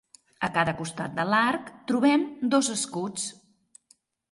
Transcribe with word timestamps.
A 0.45 0.47
cada 0.53 0.73
costat 0.79 1.13
de 1.19 1.25
l'arc 1.33 1.69
trobem 1.93 2.25
dos 2.55 2.73
escuts. 2.79 3.31